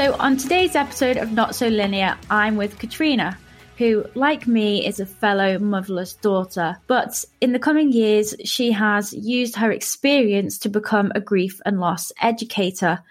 [0.00, 3.36] So, on today's episode of Not So Linear, I'm with Katrina,
[3.76, 6.78] who, like me, is a fellow motherless daughter.
[6.86, 11.80] But in the coming years, she has used her experience to become a grief and
[11.80, 13.02] loss educator.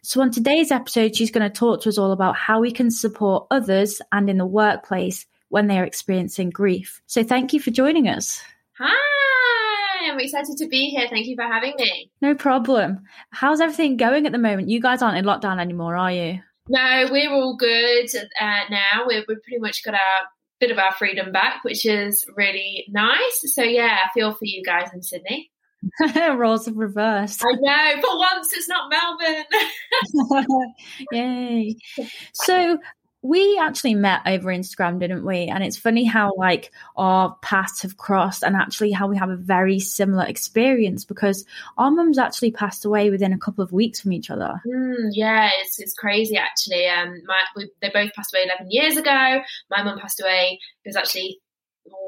[0.00, 2.90] So, on today's episode, she's going to talk to us all about how we can
[2.90, 7.02] support others and in the workplace when they are experiencing grief.
[7.06, 8.40] So, thank you for joining us.
[8.78, 9.47] Hi.
[10.02, 11.06] I'm excited to be here.
[11.08, 12.10] Thank you for having me.
[12.20, 13.00] No problem.
[13.30, 14.68] How's everything going at the moment?
[14.68, 16.40] You guys aren't in lockdown anymore, are you?
[16.68, 18.08] No, we're all good
[18.40, 19.04] uh, now.
[19.06, 20.28] We've, we've pretty much got our
[20.60, 23.42] bit of our freedom back, which is really nice.
[23.54, 25.50] So yeah, I feel for you guys in Sydney.
[26.34, 27.42] Roles have reversed.
[27.44, 28.00] I know.
[28.00, 29.44] For once, it's not Melbourne.
[31.12, 31.76] Yay.
[32.32, 32.78] So,
[33.22, 35.46] we actually met over Instagram, didn't we?
[35.46, 39.36] And it's funny how like our paths have crossed and actually how we have a
[39.36, 41.44] very similar experience because
[41.76, 44.60] our mums actually passed away within a couple of weeks from each other.
[44.66, 46.86] Mm, yeah, it's, it's crazy actually.
[46.86, 49.40] Um, my, we, they both passed away 11 years ago.
[49.68, 51.40] My mum passed away, it was actually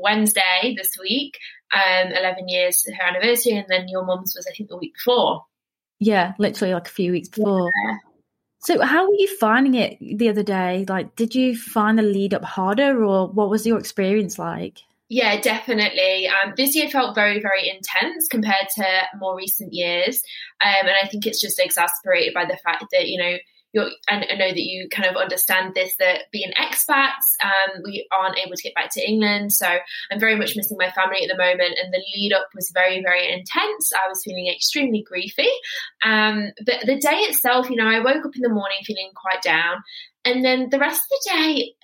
[0.00, 1.38] Wednesday this week,
[1.74, 3.54] um, 11 years her anniversary.
[3.54, 5.44] And then your mum's was, I think, the week before.
[5.98, 7.68] Yeah, literally like a few weeks before.
[7.84, 7.96] Yeah.
[8.62, 10.84] So, how were you finding it the other day?
[10.86, 14.80] Like, did you find the lead up harder, or what was your experience like?
[15.08, 16.28] Yeah, definitely.
[16.28, 18.84] Um, this year felt very, very intense compared to
[19.18, 20.22] more recent years.
[20.60, 23.36] Um, and I think it's just exasperated by the fact that, you know,
[23.72, 28.06] you're, and I know that you kind of understand this that being expats, um, we
[28.10, 29.52] aren't able to get back to England.
[29.52, 31.78] So I'm very much missing my family at the moment.
[31.82, 33.92] And the lead up was very, very intense.
[33.94, 35.48] I was feeling extremely griefy.
[36.04, 39.42] Um, but the day itself, you know, I woke up in the morning feeling quite
[39.42, 39.82] down.
[40.24, 41.74] And then the rest of the day,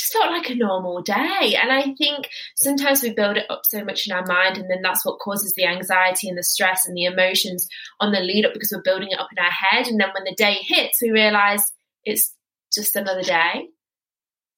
[0.00, 1.56] just felt like a normal day.
[1.60, 4.82] And I think sometimes we build it up so much in our mind, and then
[4.82, 7.68] that's what causes the anxiety and the stress and the emotions
[8.00, 9.86] on the lead up because we're building it up in our head.
[9.86, 11.62] And then when the day hits, we realize
[12.04, 12.34] it's
[12.72, 13.68] just another day.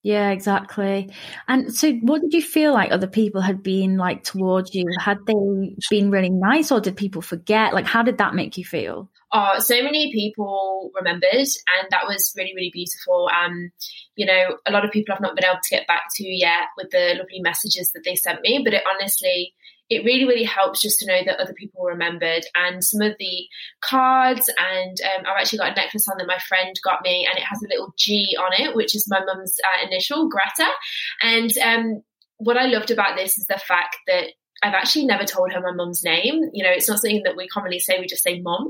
[0.02, 1.10] Yeah, exactly.
[1.46, 4.84] And so, what did you feel like other people had been like towards you?
[4.98, 7.72] Had they been really nice, or did people forget?
[7.72, 9.08] Like, how did that make you feel?
[9.32, 13.30] Oh, so many people remembered, and that was really, really beautiful.
[13.32, 13.70] Um,
[14.16, 16.66] you know, a lot of people I've not been able to get back to yet
[16.76, 19.54] with the lovely messages that they sent me, but it honestly
[19.92, 22.44] it really, really helps just to know that other people remembered.
[22.54, 23.46] And some of the
[23.80, 27.38] cards, and um, I've actually got a necklace on that my friend got me, and
[27.38, 30.70] it has a little G on it, which is my mum's uh, initial, Greta.
[31.22, 32.02] And um,
[32.38, 34.28] what I loved about this is the fact that
[34.62, 36.40] I've actually never told her my mum's name.
[36.52, 38.68] You know, it's not something that we commonly say, we just say mum.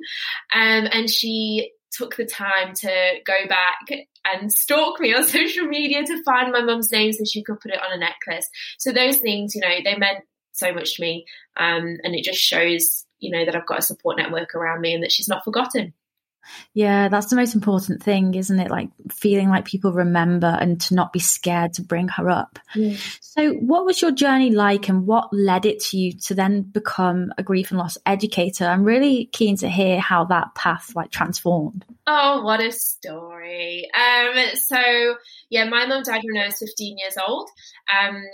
[0.54, 3.80] Um, and she took the time to go back
[4.24, 7.70] and stalk me on social media to find my mum's name so she could put
[7.70, 8.48] it on a necklace.
[8.78, 10.24] So those things, you know, they meant
[10.62, 11.26] so much to me.
[11.56, 14.94] Um, and it just shows, you know, that I've got a support network around me
[14.94, 15.92] and that she's not forgotten.
[16.74, 18.70] Yeah, that's the most important thing, isn't it?
[18.70, 22.58] Like feeling like people remember and to not be scared to bring her up.
[22.74, 22.96] Yeah.
[23.20, 27.32] So, what was your journey like and what led it to you to then become
[27.38, 28.64] a grief and loss educator?
[28.64, 31.84] I'm really keen to hear how that path like transformed.
[32.06, 33.88] Oh, what a story.
[33.94, 35.14] Um, so,
[35.50, 37.48] yeah, my mom died when I was 15 years old.
[37.88, 38.24] Um,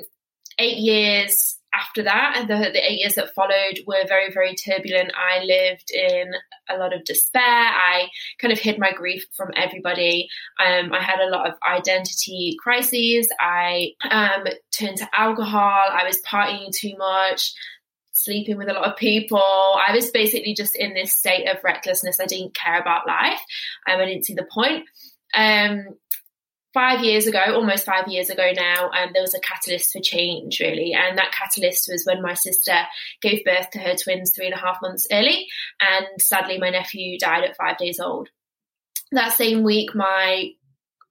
[0.59, 5.13] eight years after that, the, the eight years that followed were very, very turbulent.
[5.15, 6.33] I lived in
[6.69, 7.43] a lot of despair.
[7.43, 8.09] I
[8.41, 10.29] kind of hid my grief from everybody.
[10.65, 13.29] Um, I had a lot of identity crises.
[13.41, 15.85] I um, turned to alcohol.
[15.91, 17.55] I was partying too much
[18.13, 19.39] sleeping with a lot of people.
[19.39, 22.19] I was basically just in this state of recklessness.
[22.21, 23.41] I didn't care about life.
[23.89, 24.85] Um, I didn't see the point.
[25.35, 25.87] Um,
[26.79, 30.61] five years ago, almost five years ago now, um, there was a catalyst for change,
[30.61, 30.93] really.
[30.93, 32.73] And that catalyst was when my sister
[33.21, 35.49] gave birth to her twins three and a half months early.
[35.81, 38.29] And sadly, my nephew died at five days old.
[39.11, 40.51] That same week, my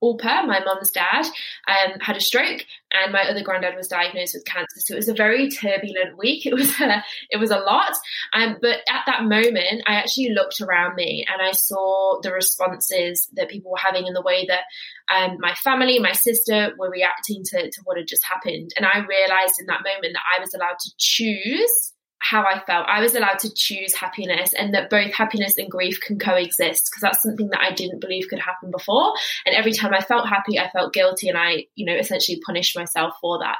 [0.02, 1.26] Alpa, my mum's dad,
[1.66, 4.78] um, had a stroke, and my other granddad was diagnosed with cancer.
[4.78, 6.46] So it was a very turbulent week.
[6.48, 7.92] It was a, it was a lot.
[8.32, 13.28] Um, but at that moment, I actually looked around me and I saw the responses
[13.34, 14.62] that people were having in the way that
[15.14, 18.70] um, my family, my sister were reacting to, to what had just happened.
[18.76, 22.86] And I realized in that moment that I was allowed to choose how I felt.
[22.88, 27.00] I was allowed to choose happiness and that both happiness and grief can coexist because
[27.00, 29.14] that's something that I didn't believe could happen before.
[29.46, 32.76] And every time I felt happy, I felt guilty and I, you know, essentially punished
[32.76, 33.56] myself for that.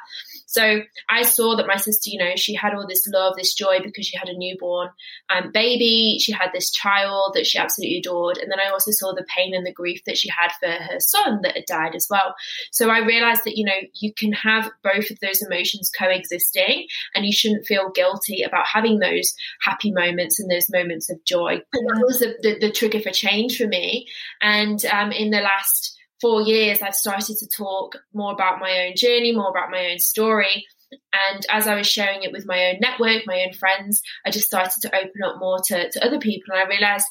[0.48, 0.80] So
[1.10, 4.06] I saw that my sister, you know, she had all this love, this joy because
[4.06, 4.88] she had a newborn
[5.28, 6.16] um, baby.
[6.18, 8.38] She had this child that she absolutely adored.
[8.38, 11.00] And then I also saw the pain and the grief that she had for her
[11.00, 12.34] son that had died as well.
[12.72, 17.26] So I realized that, you know, you can have both of those emotions coexisting and
[17.26, 21.60] you shouldn't feel guilty about having those happy moments and those moments of joy.
[21.74, 24.06] And that was the, the, the trigger for change for me.
[24.40, 28.96] And um, in the last four years, I've started to talk more about my own
[28.96, 30.66] journey, more about my own story.
[31.12, 34.46] And as I was sharing it with my own network, my own friends, I just
[34.46, 36.54] started to open up more to, to other people.
[36.54, 37.06] And I realized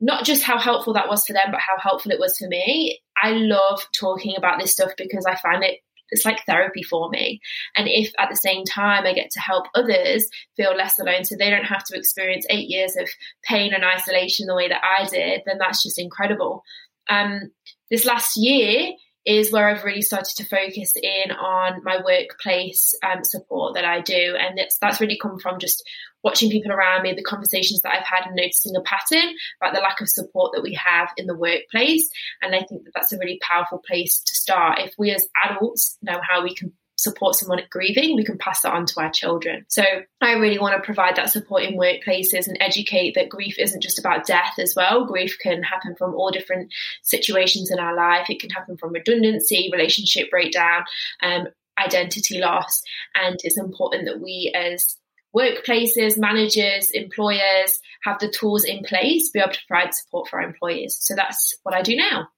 [0.00, 3.00] not just how helpful that was for them, but how helpful it was for me.
[3.20, 5.78] I love talking about this stuff because I find it
[6.10, 7.40] it's like therapy for me.
[7.76, 11.36] And if at the same time I get to help others feel less alone so
[11.36, 13.08] they don't have to experience eight years of
[13.44, 16.62] pain and isolation the way that I did, then that's just incredible.
[17.08, 17.50] Um,
[17.90, 18.92] this last year
[19.26, 24.00] is where I've really started to focus in on my workplace um, support that I
[24.00, 24.36] do.
[24.38, 25.82] And that's really come from just
[26.22, 29.80] watching people around me, the conversations that I've had, and noticing a pattern about the
[29.80, 32.08] lack of support that we have in the workplace.
[32.40, 34.78] And I think that that's a really powerful place to start.
[34.78, 38.72] If we as adults know how we can support someone grieving, we can pass that
[38.72, 39.64] on to our children.
[39.68, 39.84] So
[40.20, 43.98] I really want to provide that support in workplaces and educate that grief isn't just
[43.98, 45.04] about death as well.
[45.04, 46.72] Grief can happen from all different
[47.02, 48.30] situations in our life.
[48.30, 50.84] It can happen from redundancy, relationship breakdown,
[51.22, 51.48] um,
[51.78, 52.82] identity loss.
[53.14, 54.96] And it's important that we as
[55.36, 60.40] workplaces, managers, employers have the tools in place to be able to provide support for
[60.40, 60.96] our employees.
[60.98, 62.28] So that's what I do now.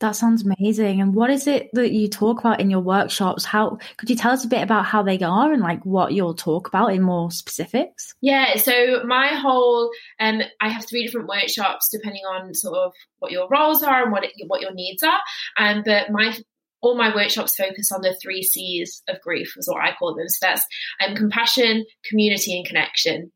[0.00, 1.00] That sounds amazing.
[1.00, 3.46] And what is it that you talk about in your workshops?
[3.46, 6.34] How could you tell us a bit about how they are and like what you'll
[6.34, 8.14] talk about in more specifics?
[8.20, 9.90] Yeah, so my whole
[10.20, 14.12] um I have three different workshops depending on sort of what your roles are and
[14.12, 15.20] what it, what your needs are.
[15.56, 16.36] Um, but my
[16.82, 20.28] all my workshops focus on the three C's of grief, is what I call them.
[20.28, 20.64] So that's
[21.04, 23.32] um, compassion, community, and connection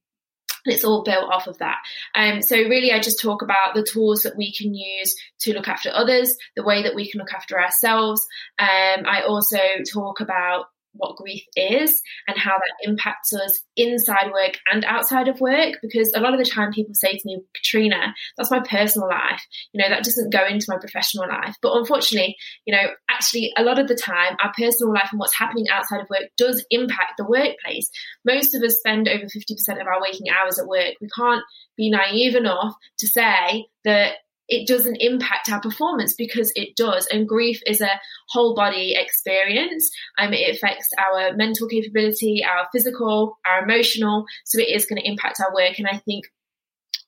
[0.65, 1.79] it's all built off of that.
[2.15, 5.69] Um, so really, I just talk about the tools that we can use to look
[5.69, 8.27] after others, the way that we can look after ourselves.
[8.59, 9.59] Um, I also
[9.93, 15.41] talk about what grief is and how that impacts us inside work and outside of
[15.41, 19.09] work because a lot of the time people say to me katrina that's my personal
[19.09, 19.43] life.
[19.73, 21.57] You know that doesn't go into my professional life.
[21.63, 25.37] But unfortunately you know actually a lot of the time our personal life and what's
[25.37, 27.91] happening outside of work does impact the workplace.
[28.25, 30.95] Most of us spend over 50% of our waking hours at work.
[31.01, 31.43] We can't
[31.77, 34.15] be naive enough to say that
[34.51, 37.07] it doesn't impact our performance because it does.
[37.07, 39.91] And grief is a whole body experience.
[40.19, 44.27] Um, it affects our mental capability, our physical, our emotional.
[44.45, 45.79] So it is going to impact our work.
[45.79, 46.25] And I think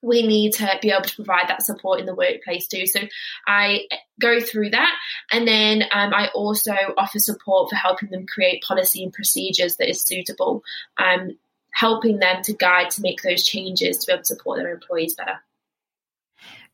[0.03, 2.87] we need to be able to provide that support in the workplace too.
[2.87, 3.01] So
[3.47, 3.87] I
[4.21, 4.95] go through that.
[5.33, 9.91] And then um, I also offer support for helping them create policy and procedures that
[9.91, 10.63] is suitable,
[10.97, 11.37] um,
[11.75, 15.15] helping them to guide to make those changes to be able to support their employees
[15.15, 15.41] better.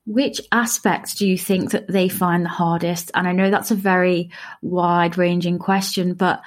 [0.08, 3.10] Which aspects do you think that they find the hardest?
[3.12, 4.30] And I know that's a very
[4.62, 6.40] wide ranging question, but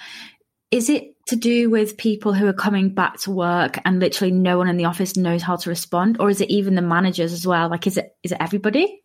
[0.71, 4.57] is it to do with people who are coming back to work and literally no
[4.57, 6.17] one in the office knows how to respond?
[6.19, 7.69] Or is it even the managers as well?
[7.69, 9.03] Like, is it, is it everybody?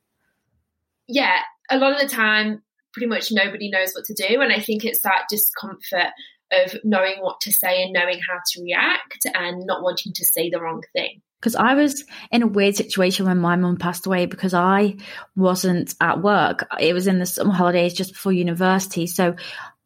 [1.07, 1.39] Yeah,
[1.71, 2.63] a lot of the time,
[2.95, 4.41] pretty much nobody knows what to do.
[4.41, 6.13] And I think it's that discomfort
[6.51, 10.49] of knowing what to say and knowing how to react and not wanting to say
[10.49, 14.27] the wrong thing because I was in a weird situation when my mum passed away
[14.27, 14.97] because I
[15.37, 16.67] wasn't at work.
[16.81, 19.07] It was in the summer holidays just before university.
[19.07, 19.37] So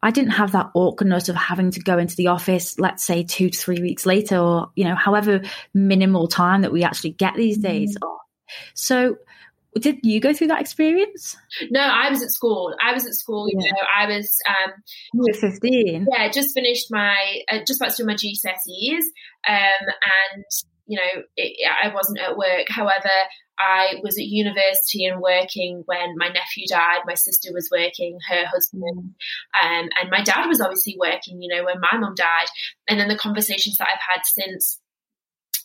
[0.01, 3.51] I didn't have that awkwardness of having to go into the office, let's say two
[3.51, 7.59] to three weeks later, or, you know, however minimal time that we actually get these
[7.59, 7.67] mm-hmm.
[7.67, 7.95] days.
[7.95, 8.17] Mm.
[8.73, 9.17] So
[9.79, 11.37] did you go through that experience?
[11.69, 12.75] No, I was at school.
[12.83, 13.47] I was at school.
[13.47, 13.71] You yeah.
[13.71, 14.35] know, I was.
[14.49, 14.73] Um,
[15.13, 16.07] you were fifteen.
[16.11, 19.03] Yeah, just finished my, uh, just about to do my GCSEs,
[19.47, 19.87] um,
[20.33, 20.43] and
[20.91, 22.67] you know, it, I wasn't at work.
[22.67, 23.09] However,
[23.57, 27.03] I was at university and working when my nephew died.
[27.05, 31.63] My sister was working, her husband, um, and my dad was obviously working, you know,
[31.63, 32.47] when my mum died.
[32.89, 34.80] And then the conversations that I've had since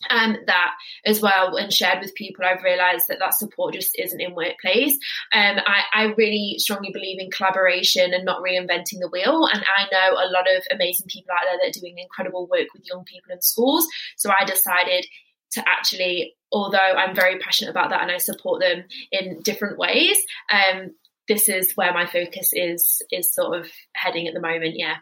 [0.09, 0.75] um, that
[1.05, 4.93] as well and shared with people, I've realised that that support just isn't in workplace.
[5.33, 9.47] Um, I, I, really strongly believe in collaboration and not reinventing the wheel.
[9.51, 12.67] And I know a lot of amazing people out there that are doing incredible work
[12.73, 13.87] with young people in schools.
[14.15, 15.05] So I decided
[15.51, 20.17] to actually, although I'm very passionate about that and I support them in different ways,
[20.51, 20.91] um,
[21.27, 24.75] this is where my focus is is sort of heading at the moment.
[24.77, 24.97] Yeah.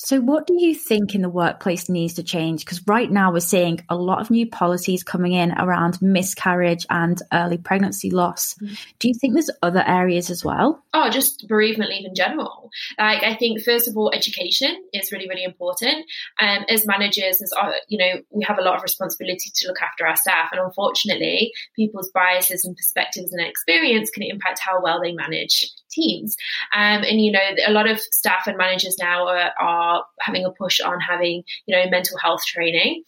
[0.00, 2.64] So, what do you think in the workplace needs to change?
[2.64, 7.20] Because right now we're seeing a lot of new policies coming in around miscarriage and
[7.32, 8.54] early pregnancy loss.
[8.54, 8.74] Mm-hmm.
[9.00, 10.84] Do you think there's other areas as well?
[10.94, 12.70] Oh, just bereavement leave in general.
[12.96, 16.06] Like, I think first of all, education is really, really important.
[16.40, 19.82] Um, as managers, as uh, you know, we have a lot of responsibility to look
[19.82, 25.00] after our staff, and unfortunately, people's biases and perspectives and experience can impact how well
[25.02, 26.36] they manage teams.
[26.72, 29.87] Um, and you know, a lot of staff and managers now are, are
[30.20, 33.04] having a push on having you know mental health training.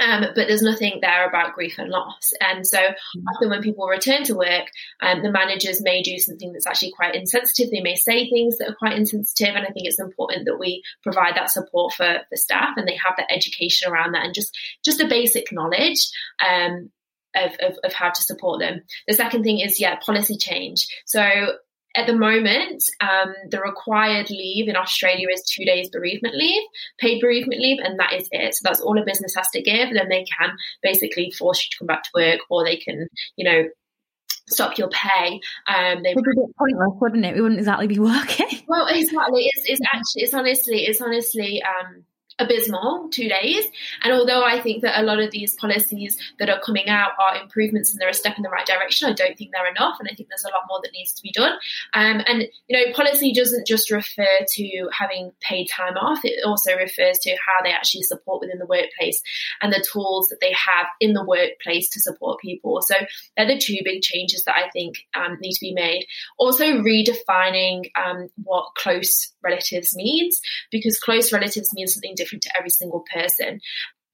[0.00, 2.32] Um, but there's nothing there about grief and loss.
[2.40, 4.66] And so often when people return to work,
[5.00, 7.70] um, the managers may do something that's actually quite insensitive.
[7.70, 9.54] They may say things that are quite insensitive.
[9.54, 12.98] And I think it's important that we provide that support for, the staff and they
[13.04, 16.08] have that education around that and just, just a basic knowledge.
[16.44, 16.90] Um,
[17.34, 18.82] of, of, of how to support them.
[19.08, 20.86] The second thing is, yeah, policy change.
[21.06, 21.22] So
[21.96, 26.62] at the moment, um, the required leave in Australia is two days bereavement leave,
[26.98, 28.54] paid bereavement leave, and that is it.
[28.54, 29.92] So that's all a business has to give.
[29.92, 33.44] Then they can basically force you to come back to work, or they can, you
[33.44, 33.68] know,
[34.48, 35.40] stop your pay.
[35.68, 37.34] Um, they would be pointless, wouldn't it?
[37.34, 38.62] We wouldn't exactly be working.
[38.66, 39.50] Well, exactly.
[39.54, 41.62] It's, it's actually, it's honestly, it's honestly.
[41.62, 42.04] Um,
[42.38, 43.66] abysmal two days.
[44.02, 47.40] And although I think that a lot of these policies that are coming out are
[47.40, 49.96] improvements and they're a step in the right direction, I don't think they're enough.
[50.00, 51.52] And I think there's a lot more that needs to be done.
[51.94, 56.76] Um, and, you know, policy doesn't just refer to having paid time off, it also
[56.76, 59.22] refers to how they actually support within the workplace
[59.60, 62.80] and the tools that they have in the workplace to support people.
[62.82, 62.94] So
[63.36, 66.06] they're the two big changes that I think um, need to be made.
[66.38, 72.70] Also, redefining um, what close relatives means, because close relatives means something different to every
[72.70, 73.60] single person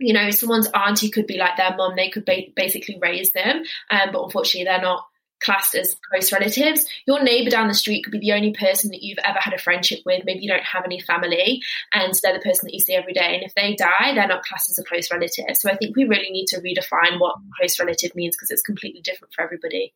[0.00, 3.62] you know, someone's auntie could be like their mum, they could ba- basically raise them,
[3.90, 5.04] um, but unfortunately they're not
[5.40, 6.86] classed as close relatives.
[7.06, 9.58] Your neighbour down the street could be the only person that you've ever had a
[9.58, 10.24] friendship with.
[10.24, 11.62] Maybe you don't have any family
[11.94, 13.34] and they're the person that you see every day.
[13.34, 15.44] And if they die, they're not classed as a close relative.
[15.54, 19.00] So I think we really need to redefine what close relative means because it's completely
[19.00, 19.94] different for everybody.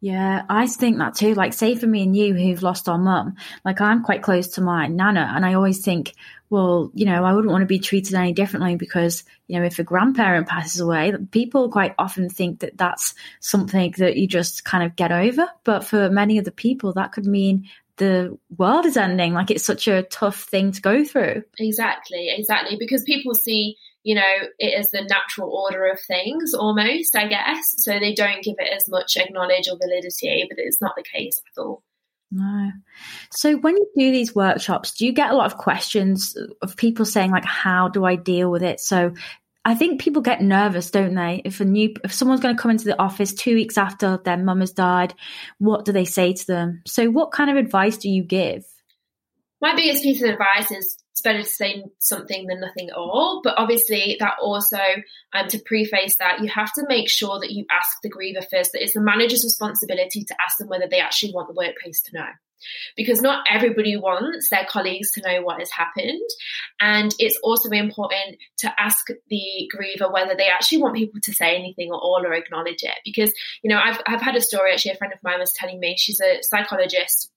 [0.00, 1.34] Yeah, I think that too.
[1.34, 4.60] Like, say for me and you who've lost our mum, like I'm quite close to
[4.60, 6.14] my nana, and I always think,
[6.50, 9.78] well, you know, I wouldn't want to be treated any differently because, you know, if
[9.78, 14.84] a grandparent passes away, people quite often think that that's something that you just kind
[14.84, 15.48] of get over.
[15.64, 19.32] But for many other people, that could mean the world is ending.
[19.32, 21.42] Like, it's such a tough thing to go through.
[21.58, 22.76] Exactly, exactly.
[22.78, 23.76] Because people see
[24.06, 24.22] you know,
[24.60, 27.74] it is the natural order of things almost, I guess.
[27.78, 31.40] So they don't give it as much acknowledge or validity, but it's not the case
[31.40, 31.82] at all.
[32.30, 32.70] No.
[33.32, 37.04] So when you do these workshops, do you get a lot of questions of people
[37.04, 38.78] saying like, how do I deal with it?
[38.78, 39.14] So
[39.64, 41.42] I think people get nervous, don't they?
[41.44, 44.36] If a new, if someone's going to come into the office two weeks after their
[44.36, 45.14] mum has died,
[45.58, 46.82] what do they say to them?
[46.86, 48.62] So what kind of advice do you give?
[49.60, 53.40] My biggest piece of advice is it's better to say something than nothing at all.
[53.42, 54.76] But obviously, that also,
[55.32, 58.72] um, to preface that, you have to make sure that you ask the griever first
[58.72, 62.18] that it's the manager's responsibility to ask them whether they actually want the workplace to
[62.18, 62.26] know.
[62.98, 66.28] Because not everybody wants their colleagues to know what has happened.
[66.80, 71.56] And it's also important to ask the griever whether they actually want people to say
[71.56, 72.98] anything at all or acknowledge it.
[73.06, 73.32] Because,
[73.62, 75.96] you know, I've, I've had a story actually, a friend of mine was telling me,
[75.96, 77.30] she's a psychologist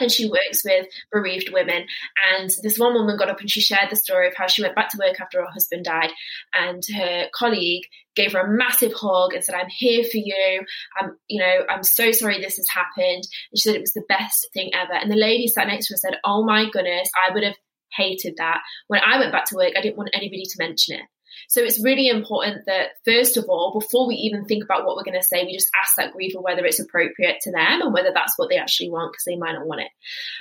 [0.00, 1.86] and she works with bereaved women.
[2.32, 4.74] And this one woman got up and she shared the story of how she went
[4.74, 6.10] back to work after her husband died,
[6.54, 10.64] and her colleague gave her a massive hug and said, "I'm here for you.
[10.96, 14.04] I'm, you know, I'm so sorry this has happened." And she said it was the
[14.08, 14.94] best thing ever.
[14.94, 17.56] And the lady sat next to her said, "Oh my goodness, I would have
[17.96, 18.60] hated that.
[18.88, 21.02] When I went back to work, I didn't want anybody to mention it."
[21.48, 25.02] So it's really important that, first of all, before we even think about what we're
[25.02, 28.12] going to say, we just ask that griever whether it's appropriate to them and whether
[28.14, 29.88] that's what they actually want because they might not want it.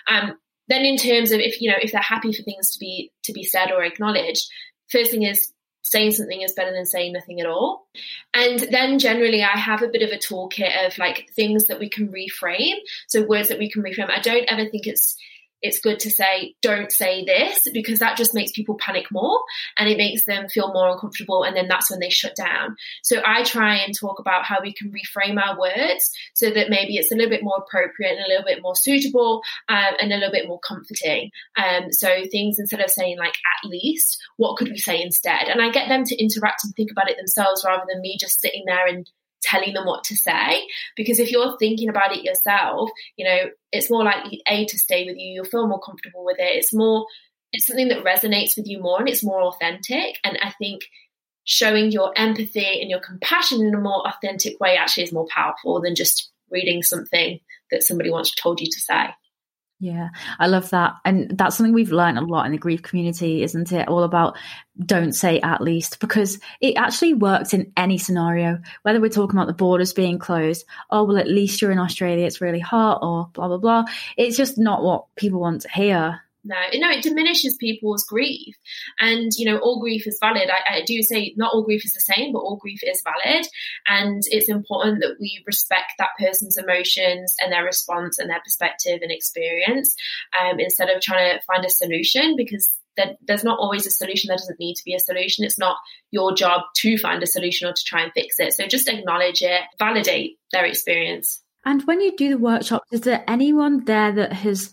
[0.07, 0.37] Um,
[0.67, 3.33] then in terms of if you know if they're happy for things to be to
[3.33, 4.49] be said or acknowledged,
[4.91, 7.87] first thing is saying something is better than saying nothing at all.
[8.33, 11.89] And then generally, I have a bit of a toolkit of like things that we
[11.89, 12.75] can reframe.
[13.07, 14.09] So words that we can reframe.
[14.09, 15.15] I don't ever think it's
[15.61, 19.39] it's good to say, don't say this, because that just makes people panic more
[19.77, 21.43] and it makes them feel more uncomfortable.
[21.43, 22.75] And then that's when they shut down.
[23.03, 26.97] So I try and talk about how we can reframe our words so that maybe
[26.97, 30.17] it's a little bit more appropriate and a little bit more suitable um, and a
[30.17, 31.31] little bit more comforting.
[31.57, 35.47] Um, so things instead of saying like at least, what could we say instead?
[35.47, 38.39] And I get them to interact and think about it themselves rather than me just
[38.41, 39.09] sitting there and
[39.41, 40.61] telling them what to say.
[40.95, 45.05] Because if you're thinking about it yourself you know it's more likely a to stay
[45.05, 46.55] with you you'll feel more comfortable with it.
[46.55, 47.05] It's more
[47.53, 50.17] it's something that resonates with you more and it's more authentic.
[50.23, 50.83] And i think
[51.43, 55.79] showing your empathy and your compassion in a more authentic way actually is more powerful
[55.81, 57.39] than just reading something
[57.71, 59.07] that somebody once told you to say
[59.79, 60.95] Yeah, I love that.
[61.05, 63.87] And that's something we've learned a lot in the grief community, isn't it?
[63.87, 64.35] All about
[64.83, 69.45] don't say at least, because it actually works in any scenario, whether we're talking about
[69.45, 73.29] the borders being closed, oh, well, at least you're in Australia, it's really hot, or
[73.33, 73.85] blah, blah, blah.
[74.17, 78.55] It's just not what people want to hear no, no, it diminishes people's grief.
[78.99, 80.49] And, you know, all grief is valid.
[80.49, 83.45] I, I, do say not all grief is the same, but all grief is valid.
[83.87, 88.99] And it's important that we respect that person's emotions and their response and their perspective
[89.01, 89.93] and experience
[90.39, 92.73] um, instead of trying to find a solution because
[93.27, 94.29] there's not always a solution.
[94.29, 95.45] There doesn't need to be a solution.
[95.45, 95.77] It's not
[96.11, 98.53] your job to find a solution or to try and fix it.
[98.53, 101.43] So just acknowledge it, validate their experience.
[101.65, 104.71] And when you do the workshop, is there anyone there that has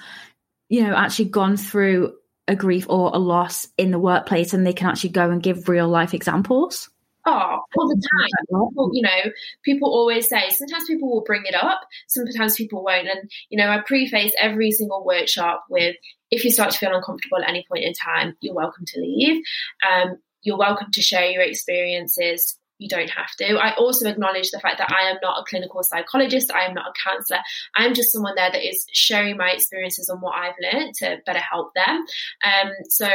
[0.69, 2.15] you know, actually gone through
[2.47, 5.69] a grief or a loss in the workplace and they can actually go and give
[5.69, 6.91] real life examples?
[7.27, 8.29] Oh, all the time.
[8.49, 9.33] People, you know,
[9.65, 13.09] people always say, sometimes people will bring it up, sometimes people won't.
[13.09, 15.97] And, you know, I preface every single workshop with
[16.31, 19.43] if you start to feel uncomfortable at any point in time, you're welcome to leave.
[19.91, 23.57] Um, you're welcome to share your experiences you don't have to.
[23.57, 26.89] I also acknowledge the fact that I am not a clinical psychologist, I am not
[26.89, 27.41] a counselor.
[27.75, 31.41] I'm just someone there that is sharing my experiences and what I've learned to better
[31.41, 32.05] help them.
[32.45, 33.09] Um, so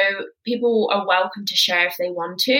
[0.43, 2.57] people are welcome to share if they want to,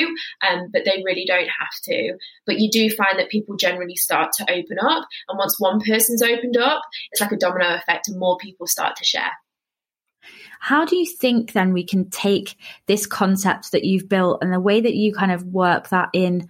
[0.48, 2.14] um, but they really don't have to.
[2.46, 6.22] But you do find that people generally start to open up, and once one person's
[6.22, 9.32] opened up, it's like a domino effect, and more people start to share.
[10.60, 14.60] How do you think then we can take this concept that you've built and the
[14.60, 16.50] way that you kind of work that in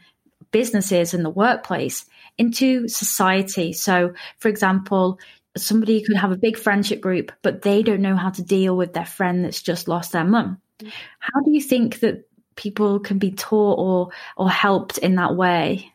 [0.52, 2.06] businesses and the workplace
[2.38, 3.74] into society.
[3.74, 5.20] So, for example,
[5.58, 8.94] somebody could have a big friendship group, but they don't know how to deal with
[8.94, 10.62] their friend that's just lost their mum.
[11.20, 12.26] How do you think that
[12.56, 15.92] people can be taught or or helped in that way?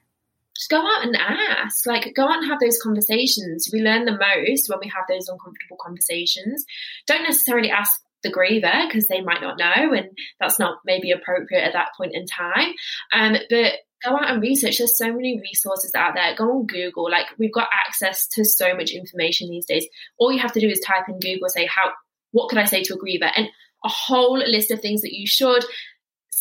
[0.56, 1.86] Just go out and ask.
[1.86, 3.68] Like, go out and have those conversations.
[3.72, 6.64] We learn the most when we have those uncomfortable conversations.
[7.06, 10.08] Don't necessarily ask the griever because they might not know and
[10.40, 12.72] that's not maybe appropriate at that point in time.
[13.12, 14.78] Um, but go out and research.
[14.78, 16.34] There's so many resources out there.
[16.34, 17.08] Go on Google.
[17.08, 19.86] Like we've got access to so much information these days.
[20.18, 21.92] All you have to do is type in Google, say how,
[22.32, 23.48] what could I say to a griever, and
[23.84, 25.64] a whole list of things that you should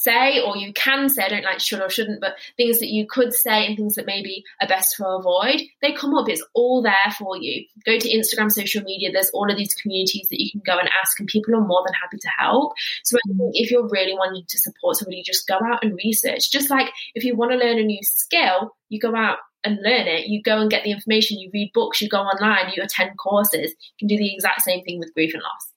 [0.03, 3.05] say or you can say, I don't like should or shouldn't, but things that you
[3.07, 6.29] could say and things that maybe are best to avoid, they come up.
[6.29, 7.65] It's all there for you.
[7.85, 10.89] Go to Instagram, social media, there's all of these communities that you can go and
[11.01, 12.73] ask, and people are more than happy to help.
[13.03, 16.51] So I think if you're really wanting to support somebody, just go out and research.
[16.51, 20.07] Just like if you want to learn a new skill, you go out and learn
[20.07, 20.27] it.
[20.27, 23.71] You go and get the information, you read books, you go online, you attend courses.
[23.71, 25.72] You can do the exact same thing with grief and loss.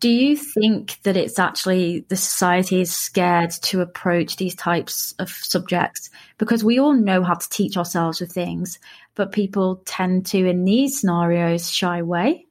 [0.00, 5.30] Do you think that it's actually the society is scared to approach these types of
[5.30, 6.10] subjects?
[6.36, 8.78] Because we all know how to teach ourselves with things,
[9.14, 12.46] but people tend to, in these scenarios, shy away.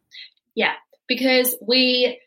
[0.55, 0.73] Yeah,
[1.07, 2.19] because we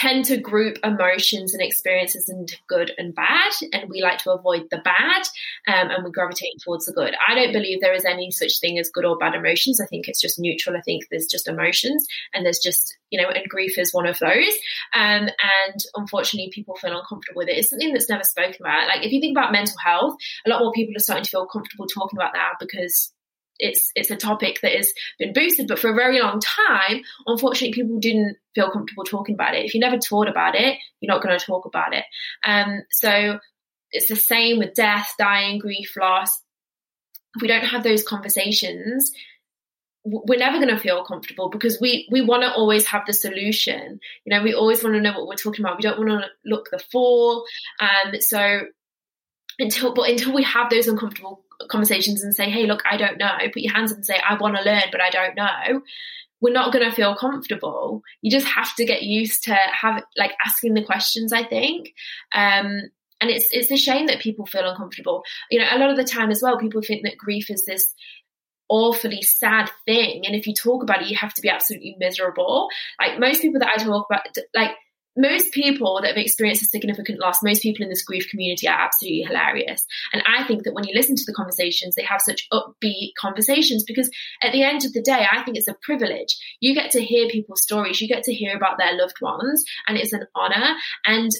[0.00, 4.62] tend to group emotions and experiences into good and bad, and we like to avoid
[4.70, 5.22] the bad
[5.68, 7.14] um, and we gravitate towards the good.
[7.28, 9.78] I don't believe there is any such thing as good or bad emotions.
[9.78, 10.76] I think it's just neutral.
[10.76, 14.18] I think there's just emotions, and there's just, you know, and grief is one of
[14.18, 14.54] those.
[14.94, 17.58] Um, and unfortunately, people feel uncomfortable with it.
[17.58, 18.88] It's something that's never spoken about.
[18.88, 21.46] Like, if you think about mental health, a lot more people are starting to feel
[21.46, 23.12] comfortable talking about that because
[23.60, 27.72] it's it's a topic that has been boosted, but for a very long time, unfortunately,
[27.72, 29.64] people didn't feel comfortable talking about it.
[29.64, 32.04] If you never taught about it, you're not going to talk about it.
[32.44, 33.38] Um, so
[33.92, 36.30] it's the same with death, dying, grief, loss.
[37.36, 39.12] If we don't have those conversations,
[40.04, 44.00] we're never going to feel comfortable because we we want to always have the solution.
[44.24, 45.76] You know, we always want to know what we're talking about.
[45.76, 47.44] We don't want to look the fool.
[47.80, 48.62] Um, so
[49.58, 53.36] until but until we have those uncomfortable conversations and say, hey, look, I don't know,
[53.52, 55.82] put your hands up and say, I want to learn, but I don't know,
[56.40, 58.02] we're not going to feel comfortable.
[58.22, 61.92] You just have to get used to have like asking the questions, I think.
[62.32, 65.22] Um, and it's it's a shame that people feel uncomfortable.
[65.50, 67.94] You know, a lot of the time as well, people think that grief is this
[68.70, 72.68] awfully sad thing, and if you talk about it, you have to be absolutely miserable.
[72.98, 74.70] Like most people that I talk about, like
[75.16, 78.80] most people that have experienced a significant loss, most people in this grief community are
[78.80, 79.84] absolutely hilarious.
[80.12, 83.84] And I think that when you listen to the conversations, they have such upbeat conversations
[83.84, 84.10] because
[84.42, 86.36] at the end of the day, I think it's a privilege.
[86.60, 89.96] You get to hear people's stories, you get to hear about their loved ones, and
[89.98, 90.74] it's an honor.
[91.04, 91.30] And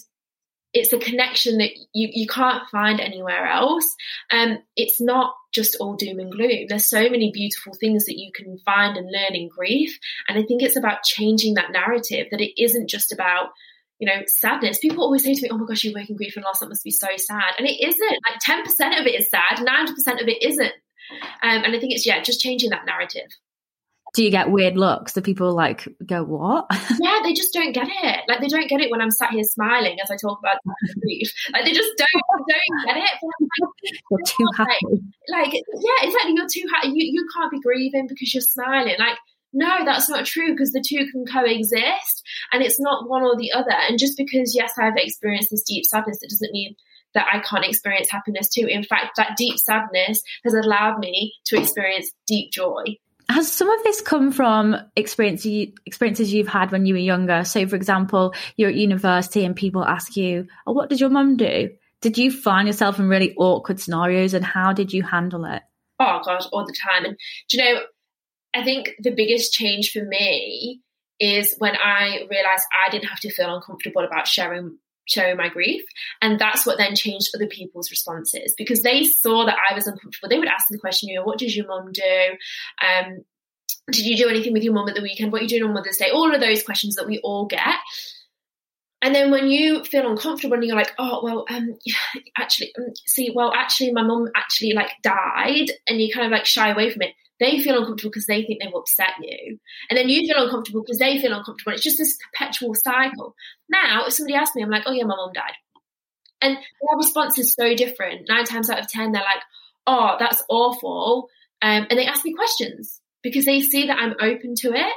[0.72, 3.94] it's a connection that you, you can't find anywhere else.
[4.30, 6.66] Um, it's not just all doom and gloom.
[6.68, 9.98] There's so many beautiful things that you can find and learn in grief.
[10.28, 13.50] And I think it's about changing that narrative that it isn't just about,
[13.98, 14.78] you know, sadness.
[14.78, 16.60] People always say to me, oh my gosh, you're working grief and loss.
[16.60, 17.54] That must be so sad.
[17.58, 18.18] And it isn't.
[18.28, 20.72] Like 10% of it is sad, 90% of it isn't.
[21.42, 23.30] Um, and I think it's, yeah, just changing that narrative.
[24.14, 25.12] Do you get weird looks?
[25.12, 26.66] Do people like go, what?
[27.00, 28.20] yeah, they just don't get it.
[28.28, 30.56] Like they don't get it when I'm sat here smiling as I talk about
[31.00, 31.32] grief.
[31.52, 33.10] Like they just don't don't get it.
[33.22, 33.70] Like,
[34.10, 35.02] you're too happy.
[35.28, 36.34] Like, like yeah, exactly.
[36.36, 36.88] You're too happy.
[36.88, 38.96] You you can't be grieving because you're smiling.
[38.98, 39.18] Like
[39.52, 43.52] no, that's not true because the two can coexist and it's not one or the
[43.52, 43.72] other.
[43.72, 46.76] And just because, yes, I've experienced this deep sadness, it doesn't mean
[47.14, 48.66] that I can't experience happiness too.
[48.66, 52.96] In fact, that deep sadness has allowed me to experience deep joy.
[53.30, 57.44] Has some of this come from experience you, experiences you've had when you were younger?
[57.44, 61.36] So, for example, you're at university and people ask you, oh, what did your mum
[61.36, 61.70] do?
[62.00, 65.62] Did you find yourself in really awkward scenarios and how did you handle it?
[66.00, 67.04] Oh, gosh, all the time.
[67.04, 67.16] And
[67.48, 67.80] do you know,
[68.52, 70.80] I think the biggest change for me
[71.20, 74.78] is when I realized I didn't have to feel uncomfortable about sharing
[75.10, 75.82] sharing my grief.
[76.22, 80.28] And that's what then changed other people's responses because they saw that I was uncomfortable.
[80.28, 82.36] They would ask the question, you know, what does your mum do?
[82.82, 83.24] Um,
[83.90, 85.32] did you do anything with your mum at the weekend?
[85.32, 86.10] What are you doing on Mother's Day?
[86.10, 87.76] All of those questions that we all get.
[89.02, 91.78] And then when you feel uncomfortable and you're like, oh, well, um,
[92.36, 96.44] actually, um, see, well, actually, my mum actually like died, and you kind of like
[96.44, 99.58] shy away from it they feel uncomfortable because they think they've upset you.
[99.88, 101.72] And then you feel uncomfortable because they feel uncomfortable.
[101.72, 103.34] It's just this perpetual cycle.
[103.68, 105.54] Now, if somebody asks me, I'm like, oh yeah, my mom died.
[106.42, 108.28] And their response is so different.
[108.28, 109.42] Nine times out of 10, they're like,
[109.86, 111.28] oh, that's awful.
[111.62, 114.92] Um, and they ask me questions because they see that I'm open to it.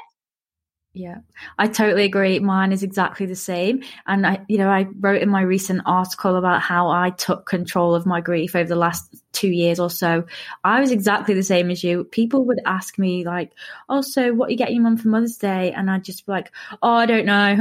[0.95, 1.17] Yeah,
[1.57, 2.37] I totally agree.
[2.37, 3.81] Mine is exactly the same.
[4.05, 7.95] And I, you know, I wrote in my recent article about how I took control
[7.95, 10.23] of my grief over the last two years or so.
[10.63, 12.03] I was exactly the same as you.
[12.03, 13.53] People would ask me like,
[13.89, 16.31] "Oh, so what are you getting your mum for Mother's Day?" And I'd just be
[16.31, 16.51] like,
[16.83, 17.57] "Oh, I don't know."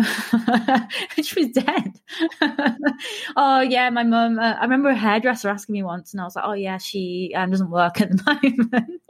[1.23, 2.01] she was dead.
[3.37, 4.39] oh yeah, my mum.
[4.39, 7.33] Uh, I remember a hairdresser asking me once, and I was like, "Oh yeah, she
[7.35, 8.23] um, doesn't work at the
[8.69, 9.01] moment."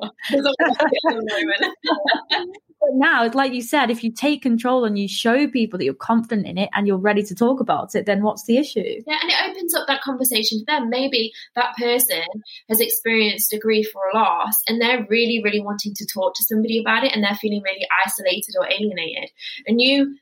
[2.82, 5.94] But now, like you said, if you take control and you show people that you're
[5.94, 9.02] confident in it and you're ready to talk about it, then what's the issue?
[9.06, 10.90] Yeah, and it opens up that conversation for them.
[10.90, 12.24] Maybe that person
[12.68, 16.44] has experienced a grief or a loss and they're really, really wanting to talk to
[16.44, 19.30] somebody about it and they're feeling really isolated or alienated.
[19.68, 20.16] And you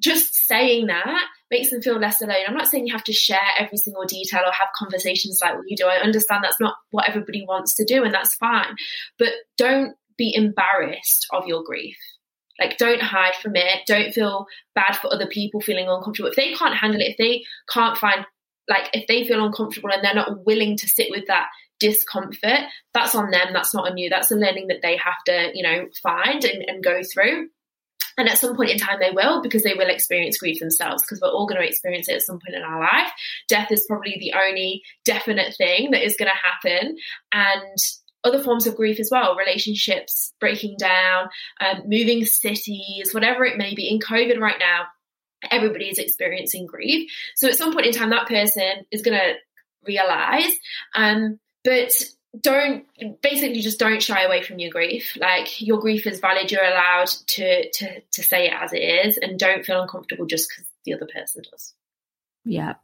[0.00, 2.36] just saying that makes them feel less alone.
[2.48, 5.68] I'm not saying you have to share every single detail or have conversations like what
[5.68, 5.86] you do.
[5.86, 8.74] I understand that's not what everybody wants to do, and that's fine.
[9.18, 11.96] But don't be embarrassed of your grief.
[12.60, 13.80] Like, don't hide from it.
[13.86, 16.30] Don't feel bad for other people feeling uncomfortable.
[16.30, 18.24] If they can't handle it, if they can't find,
[18.68, 21.48] like, if they feel uncomfortable and they're not willing to sit with that
[21.80, 22.60] discomfort,
[22.94, 23.48] that's on them.
[23.52, 24.10] That's not on you.
[24.10, 27.48] That's a learning that they have to, you know, find and, and go through.
[28.18, 31.20] And at some point in time, they will because they will experience grief themselves because
[31.20, 33.10] we're all going to experience it at some point in our life.
[33.48, 36.96] Death is probably the only definite thing that is going to happen.
[37.32, 37.78] And
[38.24, 41.28] other forms of grief as well, relationships breaking down,
[41.60, 43.88] um, moving cities, whatever it may be.
[43.88, 44.86] In COVID right now,
[45.50, 47.10] everybody is experiencing grief.
[47.34, 49.34] So at some point in time, that person is going to
[49.86, 50.52] realize.
[50.94, 51.92] Um, but
[52.40, 52.86] don't
[53.20, 55.16] basically just don't shy away from your grief.
[55.20, 56.50] Like your grief is valid.
[56.50, 60.48] You're allowed to to to say it as it is, and don't feel uncomfortable just
[60.48, 61.74] because the other person does.
[62.44, 62.74] Yeah.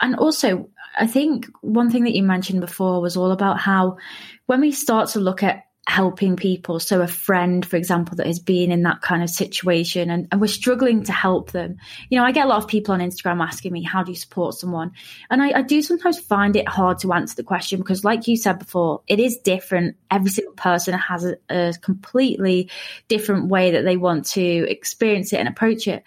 [0.00, 3.98] And also, I think one thing that you mentioned before was all about how
[4.46, 8.38] when we start to look at helping people, so a friend, for example, that has
[8.38, 11.76] been in that kind of situation and, and we're struggling to help them.
[12.08, 14.16] You know, I get a lot of people on Instagram asking me, how do you
[14.16, 14.92] support someone?
[15.28, 18.36] And I, I do sometimes find it hard to answer the question because, like you
[18.36, 19.96] said before, it is different.
[20.10, 22.70] Every single person has a, a completely
[23.08, 26.02] different way that they want to experience it and approach it.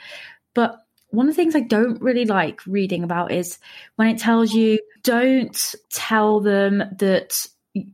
[0.56, 3.60] But one of the things I don't really like reading about is
[3.96, 7.48] when it tells you don't tell them that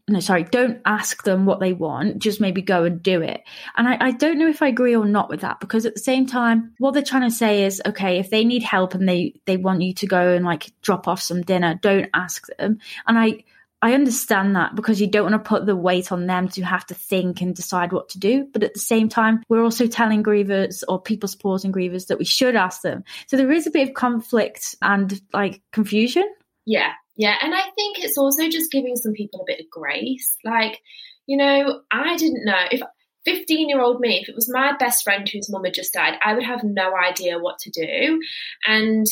[0.07, 3.43] no, sorry, don't ask them what they want, just maybe go and do it.
[3.75, 5.99] And I, I, don't know if I agree or not with that because at the
[5.99, 9.41] same time, what they're trying to say is, okay, if they need help and they,
[9.45, 12.79] they want you to go and like drop off some dinner, don't ask them.
[13.07, 13.43] And I,
[13.83, 16.85] I understand that because you don't want to put the weight on them to have
[16.85, 18.47] to think and decide what to do.
[18.53, 22.23] But at the same time, we're also telling grievers or people supporting grievers that we
[22.23, 23.03] should ask them.
[23.27, 26.23] So there is a bit of conflict and like confusion.
[26.65, 26.93] Yeah.
[27.17, 27.35] Yeah.
[27.41, 30.37] And I think it's also just giving some people a bit of grace.
[30.45, 30.79] Like,
[31.25, 32.81] you know, I didn't know if
[33.25, 36.13] 15 year old me, if it was my best friend whose mum had just died,
[36.23, 38.21] I would have no idea what to do.
[38.65, 39.05] And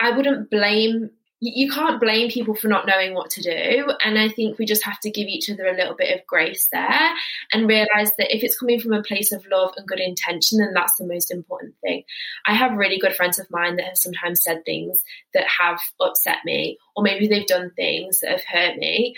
[0.00, 3.92] I wouldn't blame you can't blame people for not knowing what to do.
[4.04, 6.68] And I think we just have to give each other a little bit of grace
[6.72, 7.10] there
[7.52, 10.72] and realize that if it's coming from a place of love and good intention, then
[10.74, 12.02] that's the most important thing.
[12.44, 16.38] I have really good friends of mine that have sometimes said things that have upset
[16.44, 19.14] me, or maybe they've done things that have hurt me.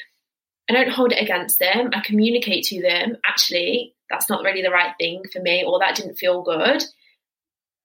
[0.69, 1.91] I don't hold it against them.
[1.95, 5.97] I communicate to them, actually, that's not really the right thing for me, or that
[5.97, 6.85] didn't feel good.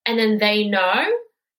[0.04, 1.04] And then they know,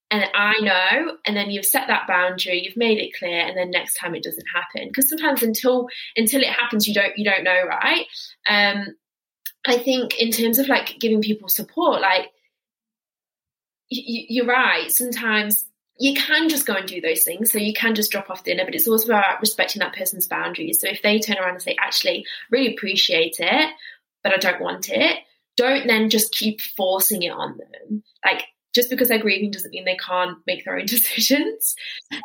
[0.10, 3.72] and I know, and then you've set that boundary, you've made it clear, and then
[3.72, 4.88] next time it doesn't happen.
[4.88, 8.06] Because sometimes until until it happens, you don't you don't know, right?
[8.50, 8.96] Um,
[9.65, 12.28] I think in terms of like giving people support, like
[13.89, 14.91] you're right.
[14.91, 15.65] Sometimes
[16.00, 17.52] you can just go and do those things.
[17.52, 20.80] So you can just drop off dinner, but it's also about respecting that person's boundaries.
[20.80, 23.70] So if they turn around and say, actually, really appreciate it,
[24.24, 25.20] but I don't want it,
[25.56, 28.04] don't then just keep forcing it on them.
[28.24, 28.43] Like,
[28.78, 31.76] just because they're grieving doesn't mean they can't make their own decisions.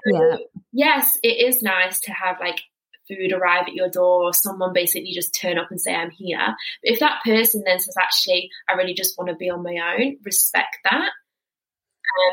[0.07, 0.37] Yeah.
[0.73, 2.61] yes, it is nice to have like
[3.09, 6.55] food arrive at your door or someone basically just turn up and say, I'm here.
[6.83, 9.97] But if that person then says, actually, I really just want to be on my
[9.99, 11.11] own, respect that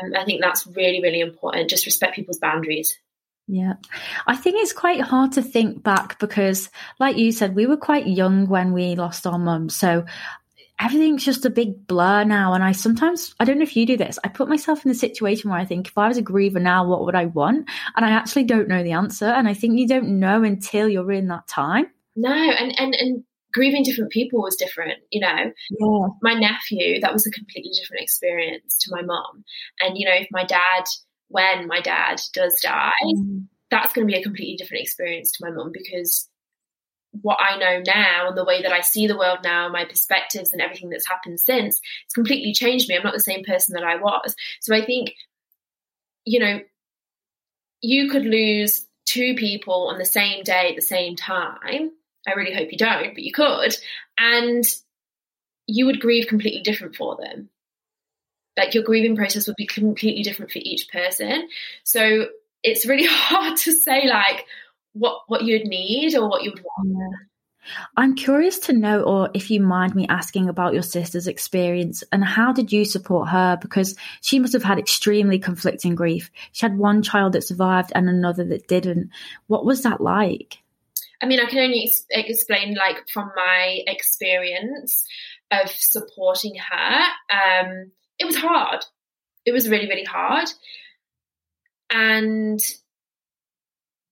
[0.04, 1.70] um, I think that's really, really important.
[1.70, 2.98] Just respect people's boundaries.
[3.46, 3.74] Yeah.
[4.26, 8.06] I think it's quite hard to think back because, like you said, we were quite
[8.06, 9.68] young when we lost our mum.
[9.68, 10.04] So
[10.80, 12.54] everything's just a big blur now.
[12.54, 14.94] And I sometimes, I don't know if you do this, I put myself in the
[14.94, 17.68] situation where I think if I was a griever now, what would I want?
[17.96, 19.26] And I actually don't know the answer.
[19.26, 21.86] And I think you don't know until you're in that time.
[22.16, 25.52] No, and, and, and grieving different people was different, you know.
[25.70, 26.08] Yeah.
[26.22, 29.44] My nephew, that was a completely different experience to my mom.
[29.80, 30.84] And, you know, if my dad,
[31.28, 33.46] when my dad does die, mm.
[33.70, 36.29] that's going to be a completely different experience to my mom because
[37.22, 40.52] what I know now and the way that I see the world now, my perspectives
[40.52, 42.96] and everything that's happened since, it's completely changed me.
[42.96, 44.34] I'm not the same person that I was.
[44.60, 45.14] So I think,
[46.24, 46.60] you know,
[47.80, 51.90] you could lose two people on the same day at the same time
[52.26, 53.74] I really hope you don't, but you could.
[54.18, 54.64] And
[55.66, 57.48] you would grieve completely different for them.
[58.56, 61.48] Like your grieving process would be completely different for each person.
[61.84, 62.26] So
[62.62, 64.44] it's really hard to say like
[64.92, 66.90] what what you'd need or what you would want.
[66.90, 67.18] Yeah.
[67.96, 72.24] I'm curious to know, or if you mind me asking about your sister's experience and
[72.24, 73.58] how did you support her?
[73.60, 76.30] Because she must have had extremely conflicting grief.
[76.52, 79.10] She had one child that survived and another that didn't.
[79.46, 80.58] What was that like?
[81.22, 85.04] I mean, I can only ex- explain like from my experience
[85.50, 87.00] of supporting her.
[87.30, 88.84] Um, it was hard.
[89.44, 90.48] It was really, really hard.
[91.90, 92.60] And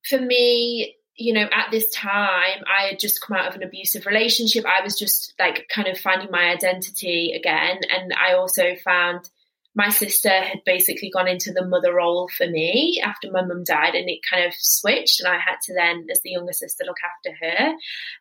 [0.08, 4.06] for me, you know, at this time, I had just come out of an abusive
[4.06, 4.64] relationship.
[4.64, 7.80] I was just like kind of finding my identity again.
[7.90, 9.28] And I also found
[9.74, 13.94] my sister had basically gone into the mother role for me after my mum died
[13.94, 16.96] and it kind of switched and I had to then as the younger sister look
[17.04, 17.74] after her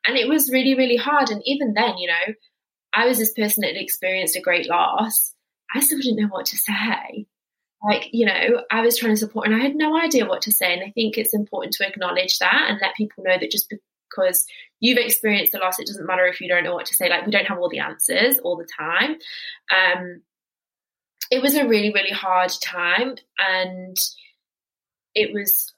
[0.05, 2.33] and it was really really hard and even then you know
[2.93, 5.33] I was this person that had experienced a great loss
[5.73, 7.25] I still didn't know what to say
[7.87, 10.51] like you know I was trying to support and I had no idea what to
[10.51, 10.73] say.
[10.73, 14.45] And I think it's important to acknowledge that and let people know that just because
[14.79, 17.09] you've experienced a loss it doesn't matter if you don't know what to say.
[17.09, 19.17] Like we don't have all the answers all the time.
[19.73, 20.21] Um
[21.31, 23.97] it was a really really hard time and
[25.15, 25.73] it was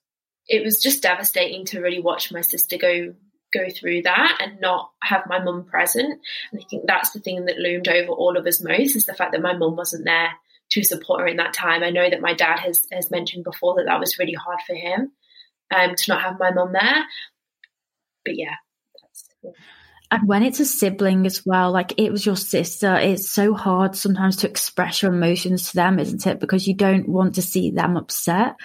[0.48, 3.14] it was just devastating to really watch my sister go
[3.54, 6.20] go through that and not have my mum present.
[6.52, 9.14] And i think that's the thing that loomed over all of us most is the
[9.14, 10.32] fact that my mum wasn't there
[10.72, 13.76] to support her in that time i know that my dad has has mentioned before
[13.76, 15.12] that that was really hard for him
[15.76, 17.06] um to not have my mum there
[18.26, 18.56] but yeah,
[19.44, 19.52] yeah.
[20.12, 23.96] And when it's a sibling as well, like it was your sister, it's so hard
[23.96, 26.40] sometimes to express your emotions to them, isn't it?
[26.40, 28.56] Because you don't want to see them upset.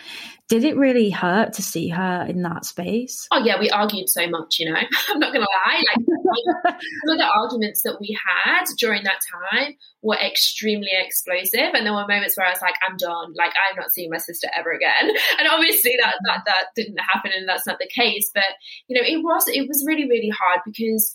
[0.46, 3.26] Did it really hurt to see her in that space?
[3.32, 4.78] Oh yeah, we argued so much, you know.
[5.08, 5.82] I'm not gonna lie.
[5.96, 6.06] Like
[6.76, 11.94] some of the arguments that we had during that time were extremely explosive, and there
[11.94, 13.32] were moments where I was like, "I'm done.
[13.34, 17.30] Like I'm not seeing my sister ever again." And obviously that that that didn't happen,
[17.34, 18.30] and that's not the case.
[18.34, 18.44] But
[18.86, 21.14] you know, it was it was really really hard because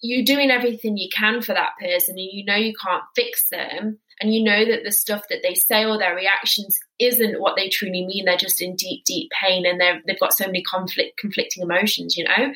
[0.00, 3.98] you're doing everything you can for that person and you know you can't fix them
[4.20, 7.68] and you know that the stuff that they say or their reactions isn't what they
[7.68, 8.24] truly mean.
[8.24, 12.16] They're just in deep deep pain and they're, they've got so many conflict conflicting emotions
[12.16, 12.52] you know?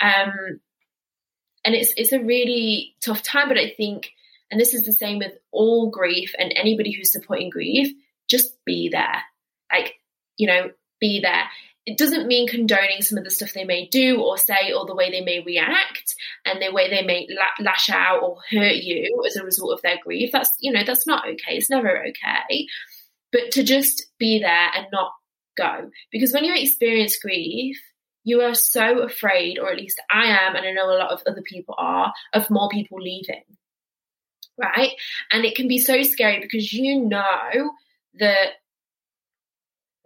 [0.00, 0.60] Um,
[1.64, 4.10] and it's it's a really tough time but i think
[4.50, 7.92] and this is the same with all grief and anybody who's supporting grief
[8.28, 9.22] just be there.
[9.72, 9.94] Like
[10.36, 11.44] you know be there.
[11.86, 14.94] It doesn't mean condoning some of the stuff they may do or say or the
[14.94, 16.14] way they may react
[16.46, 17.28] and the way they may
[17.60, 20.30] lash out or hurt you as a result of their grief.
[20.32, 21.56] That's you know that's not okay.
[21.56, 22.68] It's never okay
[23.34, 25.12] but to just be there and not
[25.58, 25.90] go.
[26.10, 27.76] Because when you experience grief
[28.26, 31.22] you are so afraid or at least i am and i know a lot of
[31.26, 33.42] other people are of more people leaving
[34.58, 34.92] right?
[35.32, 37.70] And it can be so scary because you know
[38.18, 38.50] that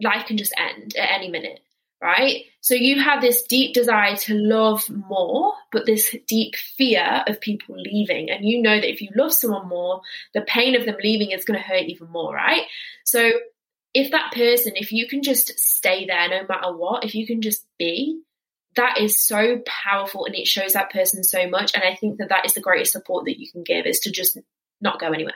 [0.01, 1.61] life can just end at any minute
[2.01, 2.45] right?
[2.61, 7.77] So you have this deep desire to love more, but this deep fear of people
[7.77, 8.31] leaving.
[8.31, 10.03] And you know that if you love someone more,
[10.35, 12.63] the pain of them leaving is going to hurt even more, right?
[13.05, 13.31] So
[13.95, 17.43] if that person, if you can just stay there no matter what, if you can
[17.43, 18.21] just be,
[18.77, 21.75] that is so powerful and it shows that person so much.
[21.75, 24.13] And I think that that is the greatest support that you can give is to
[24.13, 24.39] just
[24.81, 25.35] not go anywhere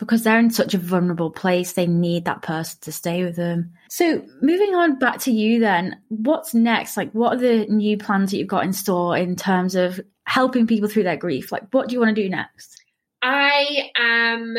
[0.00, 1.72] because they're in such a vulnerable place.
[1.72, 3.72] They need that person to stay with them.
[3.88, 6.96] So, moving on back to you then, what's next?
[6.96, 10.66] Like, what are the new plans that you've got in store in terms of helping
[10.66, 11.52] people through their grief?
[11.52, 12.82] Like, what do you want to do next?
[13.22, 14.56] I am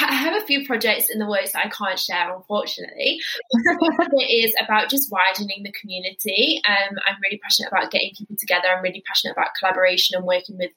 [0.00, 3.20] I have a few projects in the works that I can't share, unfortunately.
[3.52, 6.60] it is about just widening the community.
[6.66, 8.68] Um, I'm really passionate about getting people together.
[8.68, 10.70] I'm really passionate about collaboration and working with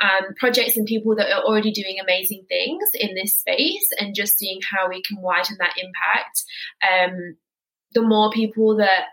[0.00, 4.36] um, projects and people that are already doing amazing things in this space and just
[4.36, 6.44] seeing how we can widen that impact.
[6.82, 7.36] Um,
[7.92, 9.04] the more people that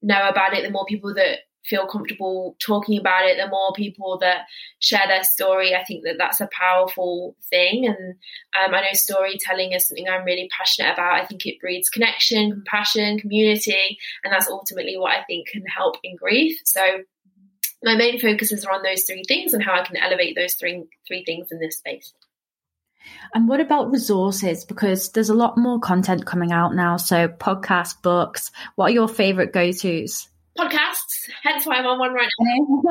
[0.00, 4.18] know about it, the more people that feel comfortable talking about it, the more people
[4.18, 4.46] that
[4.80, 7.86] share their story, I think that that's a powerful thing.
[7.86, 8.14] And
[8.60, 11.20] um, I know storytelling is something I'm really passionate about.
[11.20, 15.96] I think it breeds connection, compassion, community, and that's ultimately what I think can help
[16.02, 16.60] in grief.
[16.64, 16.82] So
[17.82, 20.84] my main focuses are on those three things and how I can elevate those three
[21.06, 22.12] three things in this space.
[23.34, 24.64] And what about resources?
[24.64, 26.96] Because there's a lot more content coming out now.
[26.96, 28.50] So podcasts, books.
[28.76, 30.28] What are your favorite go tos?
[30.58, 32.82] Podcasts, hence why I'm on one right now.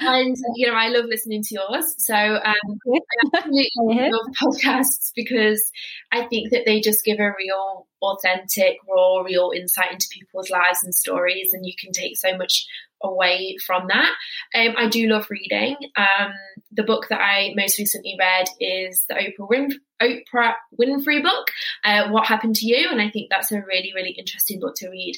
[0.00, 1.94] and you know, I love listening to yours.
[1.98, 2.98] So um, I
[3.34, 3.70] absolutely
[4.10, 5.70] love podcasts because
[6.12, 10.80] I think that they just give a real, authentic, raw, real insight into people's lives
[10.84, 12.66] and stories, and you can take so much
[13.02, 14.12] away from that.
[14.54, 15.76] Um, I do love reading.
[15.96, 16.32] Um,
[16.72, 21.48] the book that I most recently read is the Oprah, Winf- Oprah Winfrey book,
[21.84, 24.90] uh, What Happened to You, and I think that's a really, really interesting book to
[24.90, 25.14] read.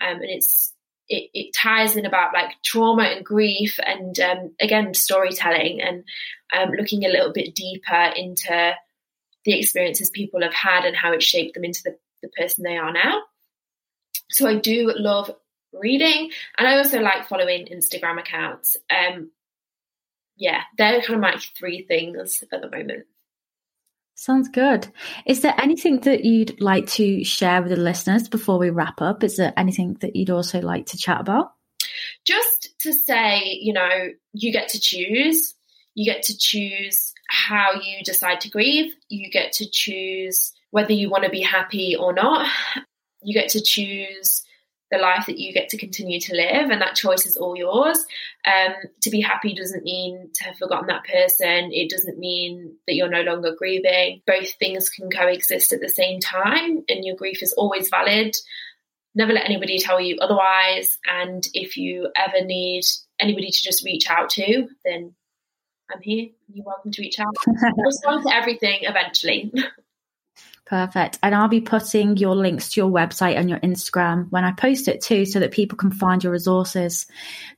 [0.00, 0.72] Um, and it's
[1.08, 6.04] it, it, ties in about like trauma and grief and um, again storytelling and
[6.56, 8.74] um, looking a little bit deeper into
[9.44, 12.76] the experiences people have had and how it shaped them into the, the person they
[12.76, 13.22] are now.
[14.30, 15.30] So i do love
[15.72, 18.76] reading and i also like following instagram accounts.
[18.90, 19.30] Um
[20.36, 23.06] yeah they're kind of my three things at the moment
[24.20, 24.88] Sounds good.
[25.26, 29.22] Is there anything that you'd like to share with the listeners before we wrap up?
[29.22, 31.52] Is there anything that you'd also like to chat about?
[32.24, 35.54] Just to say, you know, you get to choose.
[35.94, 38.92] You get to choose how you decide to grieve.
[39.08, 42.48] You get to choose whether you want to be happy or not.
[43.22, 44.42] You get to choose
[44.90, 48.04] the life that you get to continue to live, and that choice is all yours.
[48.46, 51.70] Um, to be happy doesn't mean to have forgotten that person.
[51.72, 54.22] It doesn't mean that you're no longer grieving.
[54.26, 58.34] Both things can coexist at the same time, and your grief is always valid.
[59.14, 60.98] Never let anybody tell you otherwise.
[61.06, 62.84] And if you ever need
[63.18, 65.14] anybody to just reach out to, then
[65.90, 66.28] I'm here.
[66.52, 67.34] You're welcome to reach out.
[67.76, 69.52] respond to everything eventually.
[70.68, 71.18] Perfect.
[71.22, 74.86] And I'll be putting your links to your website and your Instagram when I post
[74.86, 77.06] it too, so that people can find your resources.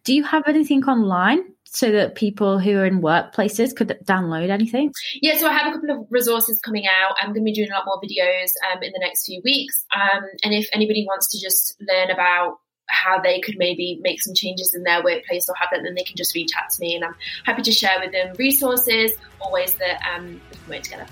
[0.04, 4.92] Do you have anything online so that people who are in workplaces could download anything?
[5.20, 7.16] Yeah, so I have a couple of resources coming out.
[7.20, 9.84] I'm going to be doing a lot more videos um, in the next few weeks.
[9.92, 14.34] Um, and if anybody wants to just learn about how they could maybe make some
[14.34, 16.94] changes in their workplace or have that, then they can just reach out to me
[16.94, 20.82] and I'm happy to share with them resources or ways that um, we can work
[20.82, 21.06] together.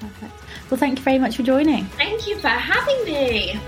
[0.00, 0.33] Perfect.
[0.70, 1.84] Well, thank you very much for joining.
[1.86, 3.60] Thank you for having me.